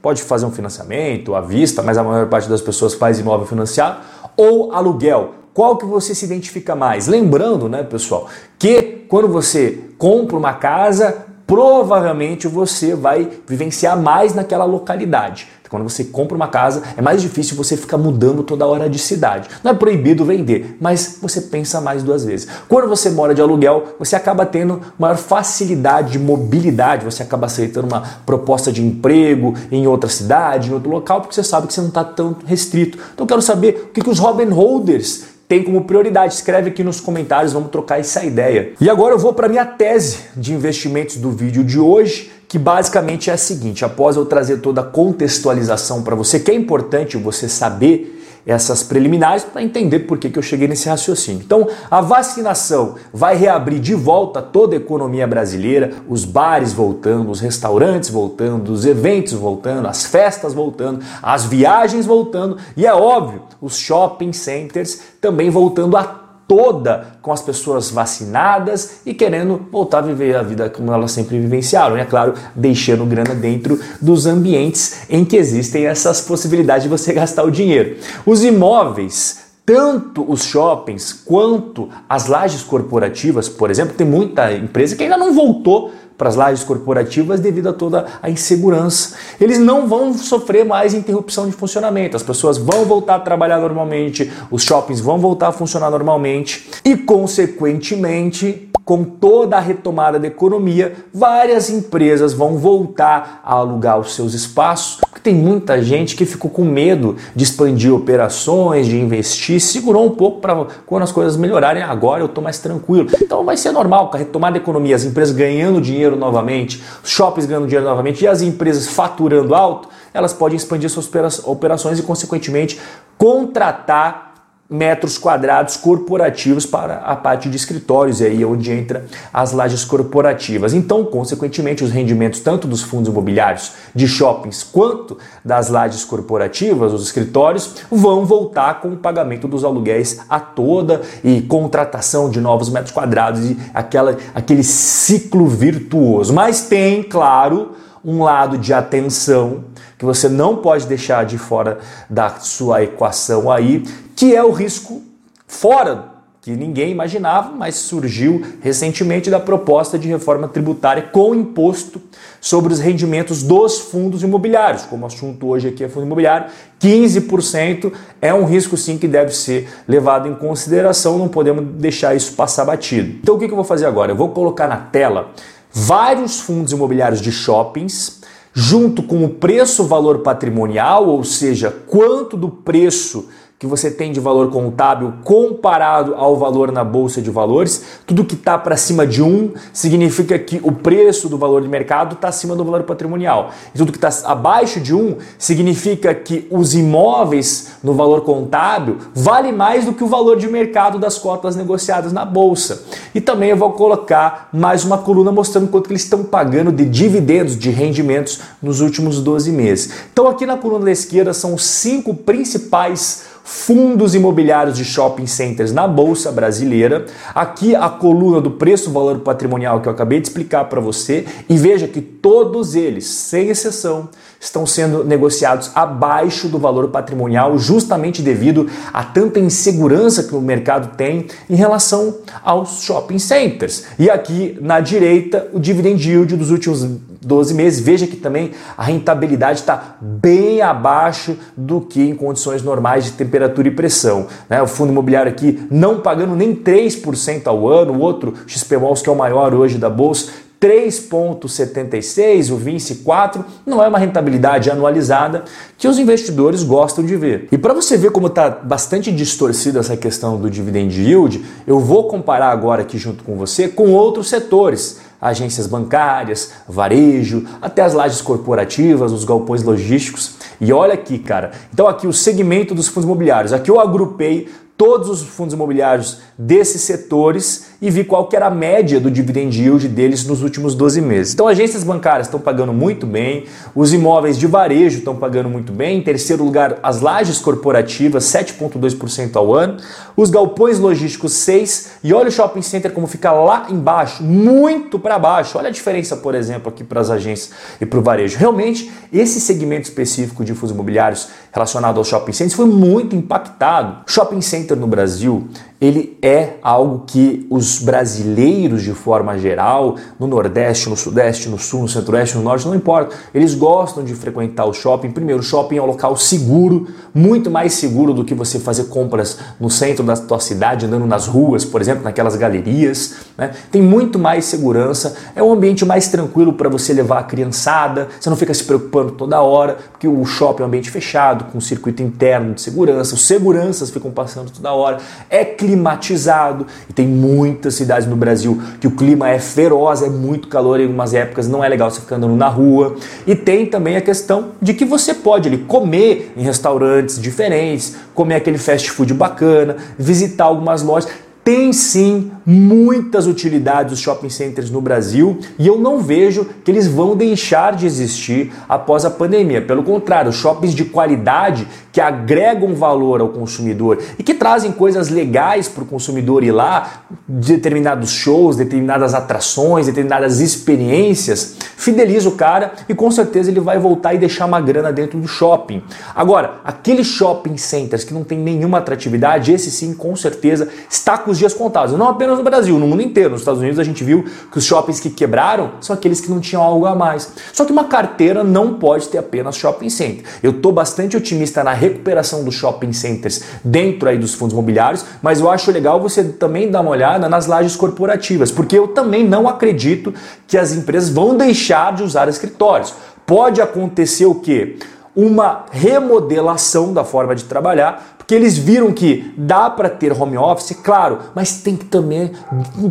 Pode 0.03 0.23
fazer 0.23 0.45
um 0.45 0.51
financiamento 0.51 1.35
à 1.35 1.41
vista, 1.41 1.83
mas 1.83 1.97
a 1.97 2.03
maior 2.03 2.29
parte 2.29 2.49
das 2.49 2.61
pessoas 2.61 2.95
faz 2.95 3.19
imóvel 3.19 3.47
financiado 3.47 3.99
ou 4.37 4.73
aluguel. 4.73 5.35
Qual 5.59 5.77
que 5.77 5.85
você 5.85 6.15
se 6.15 6.25
identifica 6.25 6.77
mais? 6.77 7.09
Lembrando, 7.09 7.69
né, 7.69 7.83
pessoal, 7.83 8.29
que 8.57 9.05
quando 9.09 9.27
você 9.27 9.77
compra 9.99 10.37
uma 10.37 10.53
casa, 10.53 11.27
provavelmente 11.49 12.47
você 12.47 12.95
vai 12.95 13.29
vivenciar 13.45 14.01
mais 14.01 14.33
naquela 14.33 14.65
localidade. 14.65 15.49
Quando 15.69 15.83
você 15.83 16.05
compra 16.05 16.37
uma 16.37 16.47
casa, 16.47 16.85
é 16.97 17.03
mais 17.03 17.21
difícil 17.21 17.57
você 17.57 17.77
ficar 17.77 17.99
mudando 17.99 18.45
toda 18.45 18.69
hora 18.69 18.89
de 18.89 19.01
cidade. 19.01 19.49
Não 19.65 19.73
é 19.73 19.75
proibido 19.75 20.25
vender, 20.25 20.77
mas 20.81 21.19
você 21.21 21.41
pensa 21.41 21.81
mais 21.81 22.05
duas 22.05 22.25
vezes. 22.25 22.47
Quando 22.69 22.89
você 22.89 23.11
mora 23.11 23.35
de 23.35 23.43
aluguel, 23.43 23.97
você 23.99 24.15
acaba 24.15 24.47
tendo 24.47 24.81
maior 24.97 25.17
facilidade 25.17 26.13
de 26.13 26.21
mobilidade, 26.21 27.05
você 27.05 27.25
acaba 27.25 27.47
aceitando 27.47 27.89
uma 27.89 28.03
proposta 28.25 28.71
de 28.71 28.81
emprego 28.81 29.55
em 29.73 29.89
outra 29.89 30.09
cidade, 30.09 30.71
em 30.71 30.73
outro 30.73 30.89
local, 30.89 31.21
porque 31.21 31.35
você 31.35 31.43
sabe 31.43 31.67
que 31.67 31.75
você 31.75 31.81
não 31.81 31.89
está 31.89 32.05
tão 32.05 32.37
restrito. 32.47 32.97
Então 33.13 33.27
quero 33.27 33.43
saber 33.43 33.89
o 33.91 33.93
que, 33.93 34.01
que 34.01 34.09
os 34.09 34.21
Robin 34.21 34.51
Holders 34.51 35.37
tem 35.49 35.63
como 35.63 35.85
prioridade. 35.85 36.35
Escreve 36.35 36.69
aqui 36.69 36.85
nos 36.85 37.01
comentários, 37.01 37.55
vamos 37.55 37.71
trocar 37.71 37.99
essa 37.99 38.23
ideia. 38.23 38.75
E 38.79 38.89
agora 38.91 39.15
eu 39.15 39.19
vou 39.19 39.33
para 39.33 39.49
minha 39.49 39.65
tese 39.65 40.19
de 40.37 40.53
investimentos 40.53 41.17
do 41.17 41.31
vídeo 41.31 41.65
de 41.65 41.81
hoje 41.81 42.31
que 42.47 42.59
basicamente 42.59 43.31
é 43.31 43.33
a 43.33 43.37
seguinte: 43.37 43.85
após 43.85 44.17
eu 44.17 44.27
trazer 44.27 44.59
toda 44.59 44.81
a 44.81 44.85
contextualização 44.85 46.03
para 46.03 46.15
você, 46.15 46.39
que 46.39 46.51
é 46.51 46.55
importante 46.55 47.17
você 47.17 47.49
saber 47.49 48.18
essas 48.49 48.83
preliminares 48.83 49.45
para 49.45 49.63
entender 49.63 50.01
por 50.01 50.17
que, 50.17 50.31
que 50.31 50.39
eu 50.39 50.43
cheguei 50.43 50.67
nesse 50.67 50.89
raciocínio. 50.89 51.43
Então, 51.45 51.69
a 51.91 52.01
vacinação 52.01 52.95
vai 53.13 53.37
reabrir 53.37 53.79
de 53.79 53.95
volta 53.95 54.41
toda 54.41 54.75
a 54.75 54.79
economia 54.79 55.27
brasileira, 55.27 55.93
os 56.09 56.25
bares 56.25 56.73
voltando, 56.73 57.31
os 57.31 57.41
restaurantes 57.41 58.09
voltando, 58.09 58.73
os 58.73 58.87
eventos 58.87 59.35
voltando, 59.35 59.87
as 59.87 60.07
festas 60.07 60.55
voltando, 60.55 61.05
as 61.23 61.45
viagens 61.45 62.07
voltando 62.07 62.57
e 62.75 62.87
é 62.87 62.95
óbvio, 62.95 63.43
os 63.61 63.77
shopping 63.77 64.33
centers 64.33 65.01
também 65.21 65.51
voltando 65.51 65.97
a 65.97 66.28
toda 66.49 67.19
com 67.21 67.31
as 67.31 67.43
pessoas 67.43 67.91
vacinadas 67.91 69.03
e 69.05 69.13
querendo 69.13 69.69
voltar 69.71 69.99
a 69.99 70.03
viver 70.03 70.35
a 70.35 70.43
vida 70.43 70.71
como 70.71 70.91
elas 70.91 71.13
sempre 71.13 71.39
vivenciaram. 71.39 71.99
E 71.99 72.01
é 72.01 72.07
claro, 72.07 72.33
deixando 72.57 73.05
grana 73.05 73.35
dentro 73.35 73.79
dos 74.01 74.27
ambientes 74.27 75.03
em 75.11 75.27
que 75.27 75.37
existem 75.37 75.87
essas 75.87 76.23
possibilidades 76.23 76.85
de 76.85 76.89
você 76.89 77.13
gastar 77.15 77.45
o 77.45 77.51
dinheiro. 77.51 77.99
Os 78.25 78.43
imóveis 78.43 79.47
tanto 79.67 80.25
os 80.27 80.45
shoppings 80.45 81.13
quanto 81.13 81.91
as 82.09 82.27
lajes 82.27 82.63
corporativas, 82.63 83.51
por 83.51 83.71
exemplo, 83.71 83.95
tem 83.95 84.07
muita 84.07 84.51
empresa 84.51 84.97
que 84.97 85.03
ainda 85.03 85.19
não 85.19 85.35
voltou 85.35 85.93
para 86.19 86.29
as 86.29 86.35
lajes 86.35 86.65
corporativas 86.65 87.39
devido 87.39 87.69
a 87.69 87.73
toda 87.73 88.07
a 88.21 88.29
insegurança. 88.29 89.15
Eles 89.41 89.59
não 89.59 89.87
vão 89.87 90.13
sofrer 90.13 90.65
mais 90.65 90.93
interrupção 90.93 91.47
de 91.47 91.53
funcionamento, 91.53 92.17
as 92.17 92.23
pessoas 92.25 92.59
vão 92.59 92.85
voltar 92.85 93.15
a 93.15 93.21
trabalhar 93.21 93.61
normalmente, 93.61 94.31
os 94.51 94.65
shoppings 94.65 95.01
vão 95.01 95.19
voltar 95.19 95.49
a 95.49 95.53
funcionar 95.53 95.91
normalmente 95.91 96.69
e, 96.85 96.97
consequentemente, 96.97 98.69
com 98.85 99.05
toda 99.05 99.59
a 99.59 99.61
retomada 99.61 100.19
da 100.19 100.27
economia, 100.27 100.97
várias 101.13 101.69
empresas 101.69 102.33
vão 102.33 102.57
voltar 102.57 103.43
a 103.45 103.53
alugar 103.53 104.01
os 104.01 104.15
seus 104.15 104.33
espaços, 104.33 104.99
porque 105.19 105.31
tem 105.31 105.35
muita 105.35 105.83
gente 105.83 106.17
que 106.17 106.25
ficou 106.25 106.51
com 106.51 106.65
medo 106.65 107.17
de 107.35 107.45
expandir 107.45 107.93
operações, 107.93 108.87
de 108.87 108.99
investir, 108.99 109.61
segurou 109.61 110.07
um 110.07 110.11
pouco 110.11 110.41
para 110.41 110.67
quando 110.87 111.03
as 111.03 111.13
coisas 111.13 111.37
melhorarem, 111.37 111.83
agora 111.83 112.23
eu 112.23 112.27
estou 112.27 112.43
mais 112.43 112.59
tranquilo. 112.59 113.09
Então 113.21 113.45
vai 113.45 113.57
ser 113.57 113.73
normal 113.73 114.09
com 114.09 114.17
a 114.17 114.19
retomada 114.19 114.55
da 114.55 114.59
economia, 114.59 114.95
as 114.95 115.05
empresas 115.05 115.35
ganhando 115.35 115.81
dinheiro 115.81 116.17
novamente, 116.17 116.83
os 117.03 117.11
shoppings 117.11 117.47
ganhando 117.47 117.67
dinheiro 117.67 117.85
novamente 117.85 118.23
e 118.23 118.29
as 118.29 118.41
empresas 118.41 118.87
faturando 118.87 119.55
alto, 119.55 119.89
elas 120.15 120.33
podem 120.33 120.57
expandir 120.57 120.89
suas 120.89 121.09
operações 121.45 121.99
e, 121.99 122.03
consequentemente, 122.03 122.81
contratar 123.17 124.28
metros 124.71 125.17
quadrados 125.17 125.79
corporativos 125.79 126.67
para 126.67 126.97
a 126.97 127.17
parte 127.17 127.49
de 127.49 127.57
escritórios, 127.57 128.21
e 128.21 128.27
aí 128.27 128.43
é 128.43 128.47
onde 128.47 128.71
entra 128.71 129.07
as 129.33 129.53
lajes 129.53 129.83
corporativas. 129.83 130.75
Então, 130.75 131.05
consequentemente, 131.07 131.83
os 131.83 131.91
rendimentos 131.91 132.41
tanto 132.41 132.69
dos 132.69 132.83
fundos 132.83 133.09
imobiliários 133.09 133.73
de 133.95 134.07
shoppings 134.07 134.63
quanto 134.63 135.17
das 135.43 135.71
lajes 135.71 136.05
corporativas, 136.05 136.93
os 136.93 137.03
escritórios, 137.03 137.77
vão 137.91 138.27
voltar 138.27 138.83
com 138.83 138.89
o 138.89 138.97
pagamento 138.97 139.49
dos 139.49 139.65
aluguéis 139.65 140.21
a 140.29 140.39
toda 140.39 141.01
e 141.25 141.41
contratação 141.41 142.29
de 142.29 142.41
novos 142.41 142.69
metros 142.69 142.93
quadrados 142.93 143.51
e 143.51 143.59
aquela, 143.73 144.19
aquele 144.35 144.63
ciclo 144.63 145.47
virtuoso. 145.47 146.35
Mas 146.35 146.63
tem, 146.63 147.03
claro, 147.03 147.73
um 148.05 148.23
lado 148.23 148.59
de 148.59 148.75
atenção 148.75 149.65
que 149.99 150.05
você 150.05 150.29
não 150.29 150.57
pode 150.57 150.87
deixar 150.87 151.25
de 151.25 151.37
fora 151.39 151.79
da 152.09 152.31
sua 152.31 152.85
equação 152.85 153.51
aí, 153.51 153.85
que 154.19 154.35
é 154.35 154.43
o 154.43 154.51
risco 154.51 155.01
fora 155.47 156.07
que 156.41 156.51
ninguém 156.51 156.91
imaginava, 156.91 157.53
mas 157.53 157.77
surgiu 157.77 158.45
recentemente 158.61 159.31
da 159.31 159.39
proposta 159.39 159.97
de 159.97 160.09
reforma 160.09 160.49
tributária 160.49 161.05
com 161.05 161.37
imposto 161.37 162.03
sobre 162.41 162.73
os 162.73 162.81
rendimentos 162.81 163.45
dos 163.45 163.79
fundos 163.79 164.25
imobiliários. 164.25 164.83
Como 164.87 165.07
assunto 165.07 165.47
hoje 165.47 165.69
aqui 165.69 165.85
é 165.85 165.89
fundo 165.89 166.07
imobiliário, 166.07 166.51
15% 166.81 167.93
é 168.21 168.35
um 168.35 168.45
risco 168.45 168.77
sim 168.77 168.99
que 168.99 169.07
deve 169.07 169.31
ser 169.31 169.69
levado 169.87 170.27
em 170.27 170.35
consideração, 170.35 171.17
não 171.17 171.29
podemos 171.29 171.65
deixar 171.81 172.17
isso 172.17 172.33
passar 172.33 172.65
batido. 172.65 173.19
Então 173.23 173.37
o 173.37 173.39
que 173.39 173.45
eu 173.45 173.55
vou 173.55 173.63
fazer 173.63 173.87
agora? 173.87 174.11
Eu 174.11 174.17
vou 174.17 174.31
colocar 174.31 174.67
na 174.67 174.79
tela 174.79 175.31
vários 175.73 176.41
fundos 176.41 176.73
imobiliários 176.73 177.21
de 177.21 177.31
shoppings 177.31 178.19
junto 178.53 179.05
com 179.05 179.25
o 179.25 179.29
preço-valor 179.29 180.19
patrimonial, 180.19 181.07
ou 181.07 181.23
seja, 181.23 181.71
quanto 181.87 182.37
do 182.37 182.49
preço 182.49 183.29
que 183.59 183.67
você 183.67 183.91
tem 183.91 184.13
de 184.13 184.21
valor 184.21 184.51
contábil 184.51 185.15
comparado 185.25 186.15
ao 186.15 186.37
valor 186.37 186.71
na 186.71 186.85
bolsa 186.85 187.21
de 187.21 187.29
valores. 187.29 187.85
Tudo 188.07 188.25
que 188.25 188.37
está 188.37 188.57
para 188.57 188.77
cima 188.77 189.05
de 189.05 189.21
um 189.21 189.53
significa 189.73 190.39
que 190.39 190.61
o 190.63 190.71
preço 190.71 191.29
do 191.29 191.37
valor 191.37 191.61
de 191.61 191.67
mercado 191.67 192.15
está 192.15 192.29
acima 192.29 192.55
do 192.55 192.65
valor 192.65 192.85
patrimonial. 192.85 193.51
E 193.75 193.79
tudo 193.79 193.91
que 193.91 193.99
está 193.99 194.31
abaixo 194.31 194.79
de 194.79 194.95
um 194.95 195.17
significa 195.37 196.15
que 196.15 196.47
os 196.53 196.73
imóveis 196.73 197.73
no 197.83 197.95
valor 197.95 198.21
contábil 198.21 198.99
vale 199.13 199.51
mais 199.51 199.85
do 199.85 199.93
que 199.93 200.05
o 200.05 200.09
valor 200.09 200.37
de 200.37 200.47
mercado 200.47 200.97
das 200.97 201.19
cotas 201.19 201.57
negociadas 201.57 202.13
na 202.13 202.25
bolsa. 202.25 202.85
E 203.13 203.21
também 203.21 203.51
eu 203.51 203.57
vou 203.57 203.73
colocar 203.73 204.51
mais 204.53 204.85
uma 204.85 204.99
coluna 204.99 205.33
mostrando 205.33 205.67
quanto 205.67 205.89
que 205.89 205.95
eles 205.95 206.05
estão 206.05 206.23
pagando 206.23 206.71
de 206.71 206.85
dividendos, 206.85 207.59
de 207.59 207.71
rendimentos 207.71 208.39
nos 208.63 208.81
últimos 208.81 209.21
12 209.21 209.51
meses. 209.51 209.93
Então 210.13 210.29
aqui 210.29 210.47
na 210.47 210.57
coluna 210.57 210.85
da 210.85 210.93
esquerda 210.93 211.35
são 211.35 211.55
os 211.55 211.65
cinco 211.65 212.15
principais 212.15 213.37
fundos 213.49 214.15
imobiliários 214.15 214.77
de 214.77 214.85
shopping 214.85 215.27
centers 215.27 215.73
na 215.73 215.89
bolsa 215.89 216.31
brasileira. 216.31 217.07
Aqui 217.35 217.75
a 217.75 217.89
coluna 217.89 218.43
do 218.43 218.51
preço 218.51 218.91
valor 218.91 219.21
patrimonial 219.21 219.81
que 219.81 219.89
eu 219.89 219.93
acabei 219.93 220.21
de 220.21 220.29
explicar 220.29 220.67
para 220.67 220.83
você 220.83 221.25
e 221.49 221.57
veja 221.57 221.89
que 221.89 222.03
todos 222.03 222.75
eles, 222.75 223.07
sem 223.07 223.49
exceção, 223.49 224.11
estão 224.39 224.67
sendo 224.67 225.03
negociados 225.03 225.71
abaixo 225.75 226.47
do 226.47 226.59
valor 226.59 226.89
patrimonial, 226.89 227.57
justamente 227.57 228.21
devido 228.21 228.69
a 228.93 229.03
tanta 229.03 229.41
insegurança 229.41 230.25
que 230.25 230.35
o 230.35 230.43
mercado 230.43 230.95
tem 230.95 231.27
em 231.49 231.57
relação 231.57 232.19
aos 232.45 232.83
shopping 232.83 233.19
centers. 233.19 233.85
E 233.99 234.11
aqui 234.11 234.59
na 234.61 234.79
direita, 234.79 235.49
o 235.55 235.59
dividend 235.59 236.07
yield 236.07 236.37
dos 236.37 236.51
últimos 236.51 236.87
12 237.21 237.55
meses. 237.55 237.81
Veja 237.81 238.07
que 238.07 238.17
também 238.17 238.53
a 238.77 238.83
rentabilidade 238.83 239.61
está 239.61 239.97
bem 240.01 240.61
abaixo 240.61 241.37
do 241.57 241.81
que 241.81 242.03
em 242.03 242.15
condições 242.15 242.63
normais 242.63 243.05
de 243.05 243.13
temperatura 243.13 243.69
e 243.69 243.71
pressão. 243.71 244.27
Né? 244.49 244.61
O 244.63 244.67
fundo 244.67 244.93
imobiliário 244.93 245.31
aqui 245.31 245.67
não 245.71 246.01
pagando 246.01 246.35
nem 246.35 246.55
3% 246.55 247.47
ao 247.47 247.69
ano, 247.69 247.95
o 247.95 248.01
outro 248.01 248.35
XP 248.47 248.77
que 249.03 249.09
é 249.09 249.13
o 249.13 249.17
maior 249.17 249.55
hoje 249.55 249.79
da 249.79 249.91
Bolsa, 249.91 250.31
3,76, 250.61 252.51
o 252.51 252.57
Vinci 252.57 252.97
4, 252.97 253.45
não 253.65 253.83
é 253.83 253.89
uma 253.89 253.99
rentabilidade 253.99 254.71
anualizada 254.71 255.45
que 255.77 255.87
os 255.87 255.99
investidores 255.99 256.65
gostam 256.65 257.05
de 257.05 257.17
ver. 257.17 257.47
E 257.53 257.59
para 257.59 257.73
você 257.73 257.97
ver 257.97 258.11
como 258.11 258.27
está 258.27 258.51
bastante 258.51 259.13
distorcida 259.13 259.79
essa 259.79 259.97
questão 259.97 260.37
do 260.37 260.51
dividend 260.51 261.01
yield, 261.01 261.45
eu 261.67 261.79
vou 261.79 262.09
comparar 262.09 262.51
agora 262.51 262.83
aqui 262.83 262.99
junto 262.99 263.23
com 263.23 263.37
você 263.37 263.69
com 263.69 263.93
outros 263.93 264.29
setores 264.29 265.01
agências 265.21 265.67
bancárias, 265.67 266.53
varejo, 266.69 267.45
até 267.61 267.83
as 267.83 267.93
lajes 267.93 268.21
corporativas, 268.21 269.13
os 269.13 269.25
galpões 269.25 269.63
logísticos. 269.63 270.37
E 270.61 270.73
olha 270.73 270.95
aqui, 270.95 271.19
cara. 271.19 271.53
Então 271.73 271.89
aqui 271.89 272.07
o 272.07 272.13
segmento 272.13 272.75
dos 272.75 272.89
fundos 272.89 273.05
imobiliários. 273.05 273.53
Aqui 273.53 273.71
eu 273.71 273.81
agrupei 273.81 274.49
todos 274.77 275.09
os 275.09 275.23
fundos 275.23 275.55
imobiliários 275.55 276.19
desses 276.39 276.83
setores 276.83 277.68
e 277.81 277.91
vi 277.91 278.03
qual 278.03 278.27
que 278.27 278.35
era 278.35 278.47
a 278.47 278.51
média 278.51 278.99
do 278.99 279.11
dividend 279.11 279.57
yield 279.57 279.87
deles 279.89 280.25
nos 280.27 280.43
últimos 280.43 280.75
12 280.75 281.01
meses. 281.01 281.33
Então, 281.33 281.47
agências 281.47 281.85
bancárias 281.85 282.27
estão 282.27 282.41
pagando 282.41 282.73
muito 282.73 283.07
bem, 283.07 283.45
os 283.75 283.93
imóveis 283.93 284.37
de 284.37 284.47
varejo 284.47 284.99
estão 284.99 285.15
pagando 285.15 285.49
muito 285.49 285.73
bem, 285.73 285.99
em 285.99 286.03
terceiro 286.03 286.43
lugar, 286.43 286.79
as 286.83 287.01
lajes 287.01 287.39
corporativas, 287.39 288.25
7,2% 288.25 289.37
ao 289.37 289.55
ano, 289.55 289.77
os 290.17 290.31
galpões 290.31 290.79
logísticos, 290.79 291.33
6%, 291.33 291.89
e 292.03 292.13
olha 292.13 292.29
o 292.29 292.33
shopping 292.33 292.63
center 292.63 292.93
como 292.93 293.07
fica 293.07 293.31
lá 293.31 293.67
embaixo, 293.71 294.23
muito 294.23 294.99
para 294.99 295.19
baixo. 295.19 295.57
Olha 295.57 295.69
a 295.69 295.73
diferença, 295.73 296.17
por 296.17 296.35
exemplo, 296.35 296.69
aqui 296.69 296.83
para 296.83 297.01
as 297.01 297.11
agências 297.11 297.51
e 297.81 297.87
para 297.87 297.99
o 297.99 298.03
varejo. 298.03 298.39
Realmente, 298.39 298.91
esse 299.13 299.41
segmento 299.41 299.89
específico 299.89 300.45
de 300.45 300.55
fundos 300.55 300.75
imobiliários 300.75 301.29
relacionado 301.53 301.99
aos 301.99 302.09
shopping 302.09 302.33
centers 302.33 302.55
foi 302.55 302.67
muito 302.67 303.15
impactado. 303.15 304.03
Shopping 304.07 304.41
center 304.41 304.77
no 304.77 304.87
Brasil 304.87 305.49
ele 305.81 306.19
é 306.21 306.55
algo 306.61 307.05
que 307.07 307.47
os 307.49 307.79
brasileiros, 307.79 308.83
de 308.83 308.93
forma 308.93 309.39
geral, 309.39 309.97
no 310.19 310.27
Nordeste, 310.27 310.89
no 310.89 310.97
Sudeste, 310.97 311.49
no 311.49 311.59
Sul, 311.59 311.83
no 311.83 311.89
Centro-Oeste, 311.89 312.37
no 312.37 312.43
Norte, 312.43 312.67
não 312.67 312.75
importa, 312.75 313.15
eles 313.33 313.55
gostam 313.55 314.03
de 314.03 314.13
frequentar 314.15 314.65
o 314.65 314.73
shopping. 314.73 315.13
Primeiro, 315.13 315.41
o 315.41 315.45
shopping 315.45 315.77
é 315.77 315.83
um 315.83 315.87
local 315.87 316.17
seguro, 316.17 316.89
muito 317.15 317.49
mais 317.49 317.75
seguro 317.75 318.13
do 318.13 318.25
que 318.25 318.35
você 318.35 318.59
fazer 318.59 318.85
compras 318.85 319.39
no 319.61 319.71
centro 319.71 320.05
da 320.05 320.17
tua 320.17 320.41
cidade, 320.41 320.87
andando 320.87 321.07
nas 321.07 321.29
ruas, 321.29 321.65
por 321.65 321.81
exemplo, 321.81 322.03
naquelas 322.03 322.35
galerias. 322.35 323.15
Né? 323.37 323.53
Tem 323.71 323.81
muito 323.81 324.19
mais 324.19 324.47
segurança, 324.47 325.15
é 325.37 325.43
um 325.43 325.53
ambiente 325.53 325.85
mais 325.85 326.09
tranquilo 326.09 326.55
para 326.55 326.69
você 326.69 326.93
levar 326.93 327.21
a 327.21 327.23
criançada, 327.23 328.09
você 328.19 328.29
não 328.29 328.37
fica 328.37 328.53
se 328.53 328.65
preocupando 328.65 329.13
toda 329.13 329.41
hora, 329.41 329.77
porque 329.93 330.09
o 330.09 330.25
shopping 330.25 330.63
é 330.63 330.65
um 330.65 330.69
ambiente 330.69 330.91
fechado, 330.91 331.45
com 331.45 331.59
um 331.59 331.61
circuito 331.61 332.03
interno 332.03 332.55
de 332.55 332.63
segurança, 332.63 333.15
os 333.15 333.25
seguranças 333.25 333.91
ficam 333.91 334.11
passando 334.11 334.51
toda 334.51 334.73
hora. 334.73 334.99
É 335.31 335.45
climatizado. 335.69 336.67
E 336.89 336.93
tem 336.93 337.07
muitas 337.07 337.75
cidades 337.75 338.09
no 338.09 338.17
Brasil 338.17 338.61
que 338.81 338.87
o 338.87 338.93
clima 338.93 339.29
é 339.29 339.39
feroz, 339.39 340.03
é 340.03 340.09
muito 340.09 340.49
calor 340.49 340.81
em 340.81 340.85
algumas 340.85 341.13
épocas, 341.13 341.47
não 341.47 341.63
é 341.63 341.69
legal 341.69 341.91
você 341.91 342.01
ficar 342.01 342.17
andando 342.17 342.37
na 342.37 342.49
rua. 342.49 342.97
E 343.27 343.35
tem 343.35 343.67
também 343.67 343.97
a 343.97 344.01
questão 344.01 344.53
de 344.61 344.73
que 344.73 344.85
você 344.85 345.13
pode 345.13 345.49
ali, 345.49 345.59
comer 345.59 346.33
em 346.37 346.43
restaurantes 346.43 347.21
diferentes, 347.21 347.97
comer 348.15 348.37
aquele 348.37 348.59
fast 348.59 348.91
food 348.91 349.13
bacana, 349.13 349.77
visitar 349.99 350.45
algumas 350.45 350.83
lojas 350.83 351.09
tem 351.49 351.73
sim 351.73 352.31
muitas 352.51 353.27
utilidades 353.27 353.93
os 353.93 354.01
shopping 354.01 354.31
centers 354.31 354.71
no 354.71 354.81
Brasil 354.81 355.39
e 355.59 355.67
eu 355.67 355.79
não 355.79 355.99
vejo 355.99 356.47
que 356.65 356.71
eles 356.71 356.89
vão 356.89 357.15
deixar 357.15 357.77
de 357.77 357.85
existir 357.85 358.51
após 358.67 359.05
a 359.05 359.11
pandemia. 359.11 359.61
Pelo 359.61 359.83
contrário, 359.83 360.33
shoppings 360.33 360.75
de 360.75 360.87
qualidade 360.87 361.69
que 361.93 362.01
agregam 362.01 362.75
valor 362.75 363.21
ao 363.21 363.29
consumidor 363.29 363.99
e 364.19 364.23
que 364.23 364.33
trazem 364.33 364.73
coisas 364.73 365.11
legais 365.11 365.69
para 365.69 365.83
o 365.83 365.87
consumidor 365.87 366.43
ir 366.43 366.53
lá, 366.53 367.03
determinados 367.29 368.11
shows, 368.11 368.57
determinadas 368.57 369.13
atrações, 369.13 369.87
determinadas 369.87 370.41
experiências, 370.41 371.57
fideliza 371.77 372.29
o 372.31 372.33
cara 372.33 372.73
e 372.89 372.95
com 372.95 373.11
certeza 373.11 373.51
ele 373.51 373.61
vai 373.61 373.79
voltar 373.79 374.15
e 374.15 374.19
deixar 374.19 374.47
uma 374.47 374.61
grana 374.61 374.91
dentro 374.91 375.19
do 375.19 375.29
shopping. 375.29 375.83
Agora, 376.15 376.61
aqueles 376.65 377.07
shopping 377.07 377.59
centers 377.59 378.05
que 378.05 378.15
não 378.15 378.25
tem 378.25 378.39
nenhuma 378.39 378.79
atratividade, 378.79 379.53
esse 379.53 379.71
sim 379.71 379.93
com 379.93 380.17
certeza 380.17 380.69
está 380.89 381.19
com 381.19 381.31
os 381.31 381.39
dias 381.39 381.53
contados. 381.53 381.99
Não 381.99 382.09
apenas 382.09 382.38
no 382.39 382.45
Brasil, 382.45 382.79
no 382.79 382.87
mundo 382.87 383.03
inteiro. 383.03 383.31
Nos 383.31 383.41
Estados 383.41 383.61
Unidos 383.61 383.79
a 383.79 383.85
gente 383.85 384.03
viu 384.03 384.25
que 384.51 384.59
os 384.59 384.65
shoppings 384.65 385.01
que 385.01 385.11
quebraram 385.11 385.73
são 385.81 385.95
aqueles 385.95 386.21
que 386.21 386.31
não 386.31 386.41
tinham 386.41 386.63
algo 386.63 386.87
a 386.87 386.95
mais. 386.95 387.33
Só 387.53 387.65
que 387.65 387.73
uma 387.73 387.85
carteira 387.85 388.43
não 388.43 388.75
pode 388.75 389.09
ter 389.09 389.19
apenas 389.19 389.57
shopping 389.57 389.91
center. 389.91 390.25
Eu 390.43 390.53
estou 390.53 390.73
bastante 390.73 391.17
otimista 391.17 391.63
na 391.63 391.73
recuperação 391.73 392.45
dos 392.45 392.55
shopping 392.55 392.93
centers 392.93 393.43
dentro 393.63 394.09
aí 394.09 394.17
dos 394.17 394.35
fundos 394.35 394.53
imobiliários, 394.53 395.05
mas 395.21 395.41
eu 395.41 395.51
acho 395.51 395.71
legal 395.71 396.01
você 396.01 396.25
também 396.25 396.71
dar 396.71 396.81
uma 396.81 396.91
olhada 396.91 397.29
nas 397.29 397.47
lajes 397.47 397.77
corporativas, 397.77 398.51
porque 398.51 398.79
eu 398.79 398.89
também 398.89 399.27
não 399.27 399.49
acredito 399.49 400.15
que 400.47 400.57
as 400.57 400.73
empresas 400.73 401.11
vão 401.11 401.37
deixar 401.37 401.93
de 401.95 402.03
usar 402.03 402.29
escritórios. 402.29 402.95
Pode 403.27 403.61
acontecer 403.61 404.25
o 404.25 404.37
quê? 404.37 404.79
Uma 405.21 405.65
remodelação 405.73 406.93
da 406.93 407.03
forma 407.03 407.35
de 407.35 407.43
trabalhar, 407.43 408.15
porque 408.17 408.37
eles 408.37 408.57
viram 408.57 408.93
que 408.93 409.35
dá 409.37 409.69
para 409.69 409.89
ter 409.89 410.13
home 410.13 410.39
office, 410.39 410.79
claro, 410.81 411.19
mas 411.35 411.61
tem 411.61 411.75
que 411.75 411.87
também, 411.87 412.31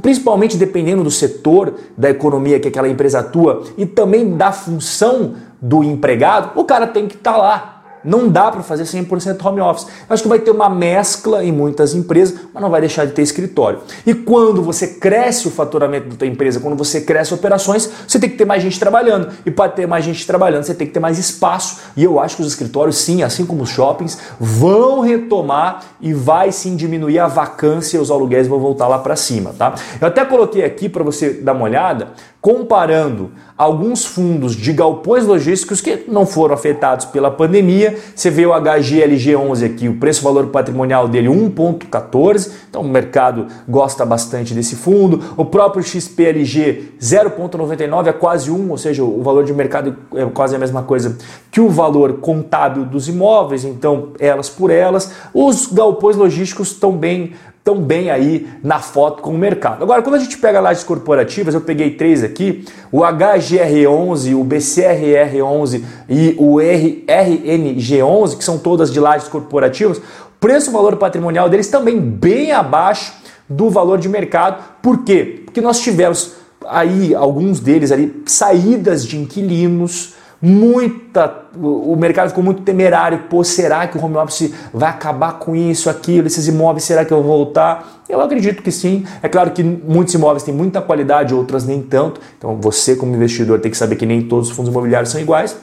principalmente 0.01 0.57
dependendo 0.57 1.05
do 1.05 1.11
setor 1.11 1.73
da 1.97 2.09
economia 2.09 2.59
que 2.59 2.67
aquela 2.67 2.89
empresa 2.89 3.19
atua 3.19 3.63
e 3.77 3.85
também 3.85 4.35
da 4.35 4.51
função 4.51 5.35
do 5.61 5.85
empregado, 5.85 6.59
o 6.59 6.65
cara 6.65 6.85
tem 6.87 7.07
que 7.07 7.15
estar 7.15 7.31
tá 7.31 7.37
lá 7.37 7.76
não 8.07 8.29
dá 8.29 8.49
para 8.49 8.63
fazer 8.63 8.83
100% 8.83 9.45
home 9.45 9.59
office. 9.59 9.85
Acho 10.09 10.23
que 10.23 10.29
vai 10.29 10.39
ter 10.39 10.49
uma 10.49 10.69
mescla 10.69 11.43
em 11.43 11.51
muitas 11.51 11.93
empresas, 11.93 12.39
mas 12.53 12.63
não 12.63 12.69
vai 12.69 12.79
deixar 12.79 13.05
de 13.05 13.11
ter 13.11 13.21
escritório. 13.21 13.79
E 14.05 14.13
quando 14.13 14.63
você 14.63 14.87
cresce 14.87 15.45
o 15.45 15.51
faturamento 15.51 16.07
da 16.07 16.15
tua 16.15 16.27
empresa, 16.27 16.61
quando 16.61 16.77
você 16.77 17.01
cresce 17.01 17.33
operações, 17.33 17.89
você 18.07 18.17
tem 18.17 18.29
que 18.29 18.37
ter 18.37 18.45
mais 18.45 18.63
gente 18.63 18.79
trabalhando. 18.79 19.27
E 19.45 19.51
para 19.51 19.69
ter 19.69 19.85
mais 19.85 20.05
gente 20.05 20.25
trabalhando, 20.25 20.63
você 20.63 20.73
tem 20.73 20.87
que 20.87 20.93
ter 20.93 21.01
mais 21.01 21.19
espaço. 21.19 21.81
E 21.97 22.03
eu 22.03 22.17
acho 22.17 22.37
que 22.37 22.41
os 22.41 22.47
escritórios, 22.47 22.97
sim, 22.97 23.23
assim 23.23 23.45
como 23.45 23.63
os 23.63 23.69
shoppings, 23.69 24.17
vão 24.39 25.01
retomar 25.01 25.83
e 25.99 26.13
vai 26.13 26.53
sim 26.53 26.77
diminuir 26.77 27.19
a 27.19 27.27
vacância 27.27 27.97
e 27.97 27.99
os 27.99 28.09
aluguéis 28.09 28.47
vão 28.47 28.57
voltar 28.57 28.87
lá 28.87 28.99
para 28.99 29.17
cima, 29.17 29.53
tá? 29.57 29.75
Eu 29.99 30.07
até 30.07 30.23
coloquei 30.23 30.63
aqui 30.63 30.87
para 30.87 31.03
você 31.03 31.31
dar 31.31 31.51
uma 31.51 31.65
olhada, 31.65 32.13
comparando 32.39 33.31
alguns 33.57 34.05
fundos 34.05 34.55
de 34.55 34.71
galpões 34.71 35.25
logísticos 35.25 35.81
que 35.81 36.03
não 36.07 36.25
foram 36.25 36.53
afetados 36.53 37.05
pela 37.05 37.31
pandemia. 37.31 37.97
Você 38.15 38.29
vê 38.29 38.45
o 38.45 38.51
HGLG11 38.51 39.65
aqui, 39.65 39.89
o 39.89 39.95
preço-valor 39.95 40.47
patrimonial 40.47 41.07
dele 41.07 41.27
1,14, 41.27 42.51
então 42.69 42.81
o 42.81 42.87
mercado 42.87 43.47
gosta 43.67 44.05
bastante 44.05 44.53
desse 44.53 44.75
fundo. 44.75 45.21
O 45.35 45.45
próprio 45.45 45.83
XPLG 45.83 46.93
0,99 47.01 48.07
é 48.07 48.13
quase 48.13 48.51
1, 48.51 48.69
ou 48.69 48.77
seja, 48.77 49.03
o 49.03 49.23
valor 49.23 49.43
de 49.43 49.53
mercado 49.53 49.95
é 50.13 50.25
quase 50.25 50.55
a 50.55 50.59
mesma 50.59 50.83
coisa 50.83 51.17
que 51.49 51.59
o 51.59 51.69
valor 51.69 52.19
contábil 52.19 52.85
dos 52.85 53.07
imóveis, 53.07 53.63
então 53.63 54.09
elas 54.19 54.49
por 54.49 54.69
elas. 54.69 55.11
Os 55.33 55.65
galpões 55.67 56.15
logísticos 56.15 56.71
estão 56.71 56.91
bem 56.91 57.33
tão 57.67 57.81
bem 57.81 58.09
aí 58.09 58.47
na 58.63 58.79
foto 58.79 59.21
com 59.21 59.31
o 59.31 59.37
mercado. 59.37 59.83
Agora, 59.83 60.01
quando 60.01 60.15
a 60.15 60.19
gente 60.19 60.37
pega 60.37 60.61
lajes 60.61 60.85
corporativas, 60.85 61.53
eu 61.53 61.59
peguei 61.59 61.91
três 61.91 62.23
aqui, 62.23 62.63
o 62.89 62.99
HGR11, 62.99 64.39
o 64.39 64.45
BCRR11 64.45 65.83
e 66.07 66.33
o 66.37 66.59
RNG11, 66.59 68.37
que 68.37 68.43
são 68.45 68.57
todas 68.57 68.89
de 68.89 69.01
lajes 69.01 69.27
corporativas, 69.27 70.01
preço-valor 70.39 70.95
patrimonial 70.95 71.49
deles 71.49 71.67
também 71.67 71.99
bem 71.99 72.53
abaixo 72.53 73.13
do 73.49 73.69
valor 73.69 73.97
de 73.97 74.07
mercado. 74.07 74.63
Por 74.81 75.03
quê? 75.03 75.41
Porque 75.43 75.59
nós 75.59 75.81
tivemos 75.81 76.35
aí 76.65 77.13
alguns 77.13 77.59
deles 77.59 77.91
ali 77.91 78.23
saídas 78.25 79.05
de 79.05 79.17
inquilinos, 79.17 80.13
muita 80.41 81.47
o 81.59 81.95
mercado 81.95 82.29
ficou 82.29 82.43
muito 82.43 82.61
temerário, 82.61 83.23
pô, 83.29 83.43
será 83.43 83.87
que 83.87 83.97
o 83.97 84.03
home 84.03 84.15
office 84.17 84.53
vai 84.73 84.89
acabar 84.89 85.39
com 85.39 85.55
isso, 85.55 85.89
aquilo, 85.89 86.27
esses 86.27 86.47
imóveis, 86.47 86.83
será 86.83 87.03
que 87.03 87.11
eu 87.11 87.23
vou 87.23 87.37
voltar? 87.37 88.03
Eu 88.07 88.21
acredito 88.21 88.61
que 88.61 88.71
sim. 88.71 89.05
É 89.23 89.27
claro 89.27 89.51
que 89.51 89.63
muitos 89.63 90.13
imóveis 90.13 90.43
têm 90.43 90.53
muita 90.53 90.81
qualidade, 90.81 91.33
outras 91.33 91.65
nem 91.65 91.81
tanto. 91.81 92.21
Então 92.37 92.55
você 92.61 92.95
como 92.95 93.15
investidor 93.15 93.59
tem 93.59 93.71
que 93.71 93.77
saber 93.77 93.95
que 93.95 94.05
nem 94.05 94.21
todos 94.21 94.49
os 94.49 94.55
fundos 94.55 94.71
imobiliários 94.71 95.11
são 95.11 95.19
iguais. 95.19 95.57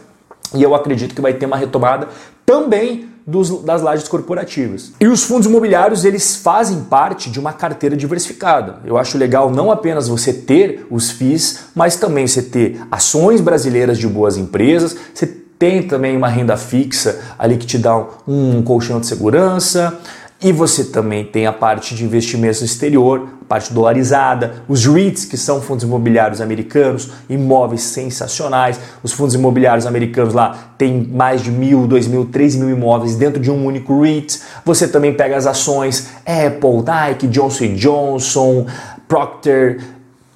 E 0.55 0.63
eu 0.63 0.75
acredito 0.75 1.15
que 1.15 1.21
vai 1.21 1.33
ter 1.35 1.47
uma 1.47 1.57
retomada 1.57 2.09
também 2.45 3.09
dos, 3.27 3.63
das 3.63 3.81
lajes 3.81 4.07
corporativas. 4.07 4.93
E 5.01 5.07
os 5.07 5.25
fundos 5.25 5.47
imobiliários, 5.47 6.05
eles 6.05 6.37
fazem 6.37 6.83
parte 6.83 7.31
de 7.31 7.41
uma 7.41 7.53
carteira 7.53 7.97
diversificada. 7.97 8.81
Eu 8.85 8.99
acho 8.99 9.17
legal 9.17 9.51
não 9.51 9.71
apenas 9.71 10.09
você 10.09 10.33
ter 10.33 10.87
os 10.91 11.11
FIIs, 11.11 11.67
mas 11.75 11.97
também 11.97 12.27
você 12.27 12.43
ter 12.43 12.81
ações 12.91 13.41
brasileiras 13.41 13.99
de 13.99 14.07
boas 14.07 14.37
empresas, 14.37 14.97
você 15.13 15.27
tem 15.59 15.83
também 15.83 16.17
uma 16.17 16.29
renda 16.29 16.57
fixa 16.57 17.21
ali 17.39 17.57
que 17.57 17.67
te 17.67 17.79
dá 17.79 17.97
um, 17.97 18.59
um 18.59 18.63
colchão 18.63 19.01
de 19.01 19.07
segurança, 19.07 19.99
e 20.45 20.53
você 20.53 20.85
também 20.85 21.25
tem 21.25 21.47
a 21.47 21.53
parte 21.55 21.95
de 21.95 22.05
investimentos 22.05 22.61
exterior, 22.61 23.29
a 23.41 23.45
parte 23.47 23.73
dolarizada, 23.73 24.63
os 24.69 24.85
REITs, 24.85 25.25
que 25.25 25.39
são 25.39 25.59
fundos 25.59 25.85
imobiliários 25.85 26.39
americanos, 26.39 27.11
imóveis 27.31 27.81
sensacionais. 27.81 28.79
Os 29.03 29.11
fundos 29.11 29.35
imobiliários 29.35 29.87
americanos 29.87 30.35
lá 30.35 30.75
têm 30.77 31.09
mais 31.11 31.41
de 31.41 31.51
mil, 31.51 31.87
dois 31.87 32.07
mil, 32.07 32.27
três 32.27 32.55
mil 32.55 32.69
imóveis 32.69 33.17
dentro 33.17 33.41
de 33.41 33.51
um 33.51 33.65
único 33.65 34.03
REIT. 34.03 34.43
Você 34.67 34.87
também 34.87 35.15
pega 35.15 35.35
as 35.35 35.47
ações 35.47 36.11
Apple, 36.27 36.83
Nike, 36.85 37.27
Johnson 37.27 37.75
Johnson, 37.75 38.67
Procter, 39.09 39.81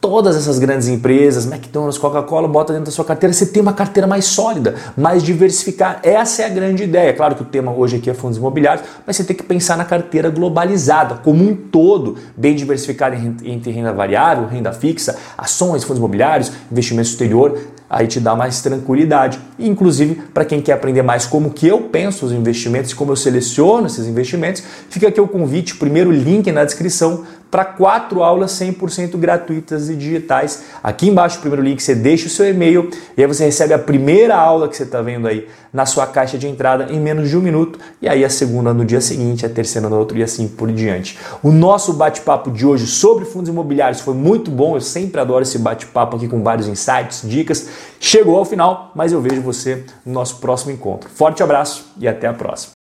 todas 0.09 0.37
essas 0.37 0.59
grandes 0.59 0.89
empresas, 0.89 1.45
McDonald's, 1.45 1.99
Coca-Cola, 1.99 2.49
bota 2.49 2.73
dentro 2.73 2.87
da 2.87 2.91
sua 2.91 3.05
carteira, 3.05 3.31
você 3.31 3.45
tem 3.45 3.61
uma 3.61 3.75
carteira 3.75 4.07
mais 4.07 4.25
sólida, 4.25 4.75
mais 4.97 5.23
diversificada. 5.23 6.01
Essa 6.03 6.43
é 6.43 6.47
a 6.47 6.49
grande 6.49 6.83
ideia. 6.83 7.13
Claro 7.13 7.35
que 7.35 7.43
o 7.43 7.45
tema 7.45 7.71
hoje 7.71 7.97
aqui 7.97 8.09
é 8.09 8.15
fundos 8.15 8.39
imobiliários, 8.39 8.87
mas 9.07 9.17
você 9.17 9.25
tem 9.25 9.37
que 9.37 9.43
pensar 9.43 9.77
na 9.77 9.85
carteira 9.85 10.31
globalizada, 10.31 11.17
como 11.17 11.45
um 11.45 11.55
todo, 11.55 12.17
bem 12.35 12.57
diversificada 12.57 13.17
entre 13.45 13.71
renda 13.71 13.93
variável, 13.93 14.47
renda 14.47 14.73
fixa, 14.73 15.15
ações, 15.37 15.85
fundos 15.85 15.99
imobiliários, 15.99 16.51
investimento 16.73 17.11
exterior, 17.11 17.59
aí 17.89 18.07
te 18.07 18.21
dá 18.21 18.37
mais 18.37 18.61
tranquilidade. 18.61 19.39
Inclusive, 19.59 20.17
para 20.35 20.45
quem 20.45 20.61
quer 20.61 20.73
aprender 20.73 21.03
mais 21.03 21.27
como 21.27 21.51
que 21.51 21.67
eu 21.67 21.83
penso 21.83 22.27
os 22.27 22.33
investimentos, 22.33 22.93
como 22.93 23.13
eu 23.13 23.17
seleciono 23.17 23.87
esses 23.87 24.07
investimentos, 24.07 24.63
fica 24.91 25.09
aqui 25.09 25.21
o 25.21 25.29
convite, 25.29 25.77
primeiro 25.77 26.11
link 26.11 26.51
na 26.53 26.65
descrição 26.65 27.25
para 27.51 27.65
quatro 27.65 28.23
aulas 28.23 28.53
100% 28.53 29.17
gratuitas 29.17 29.89
e 29.89 29.97
digitais. 29.97 30.65
Aqui 30.83 31.09
embaixo, 31.09 31.39
o 31.39 31.41
primeiro 31.41 31.63
link, 31.63 31.83
você 31.83 31.95
deixa 31.95 32.27
o 32.27 32.31
seu 32.31 32.49
e-mail 32.49 32.91
e 33.17 33.23
aí 33.23 33.27
você 33.27 33.45
recebe 33.45 33.73
a 33.73 33.79
primeira 33.79 34.37
aula 34.37 34.69
que 34.69 34.77
você 34.77 34.83
está 34.83 35.01
vendo 35.01 35.27
aí 35.27 35.49
na 35.73 35.87
sua 35.87 36.07
caixa 36.07 36.39
de 36.39 36.47
entrada 36.47 36.93
em 36.93 37.01
menos 37.01 37.29
de 37.29 37.37
um 37.37 37.41
minuto 37.41 37.79
e 38.01 38.09
aí 38.09 38.25
a 38.25 38.31
segunda 38.31 38.73
no 38.73 38.85
dia 38.85 39.01
seguinte, 39.01 39.47
a 39.47 39.49
terceira 39.49 39.89
no 39.89 39.99
outro 39.99 40.17
e 40.19 40.23
assim 40.23 40.47
por 40.47 40.71
diante. 40.73 41.19
O 41.43 41.51
nosso 41.51 41.93
bate-papo 41.93 42.51
de 42.51 42.67
hoje 42.67 42.87
sobre 42.87 43.25
fundos 43.25 43.49
imobiliários 43.49 44.01
foi 44.01 44.15
muito 44.15 44.51
bom, 44.51 44.77
eu 44.77 44.81
sempre 44.81 45.21
adoro 45.21 45.43
esse 45.43 45.59
bate-papo 45.59 46.17
aqui 46.17 46.29
com 46.29 46.43
vários 46.43 46.69
insights, 46.69 47.23
dicas. 47.25 47.69
Chegou 48.01 48.37
ao 48.37 48.45
final, 48.45 48.93
mas 48.95 49.13
eu 49.13 49.21
vejo 49.21 49.43
você 49.43 49.85
no 50.05 50.13
nosso 50.13 50.37
próximo 50.37 50.73
encontro. 50.73 51.09
Forte 51.11 51.43
abraço 51.43 51.93
e 51.99 52.07
até 52.07 52.27
a 52.27 52.35
próxima. 52.35 52.73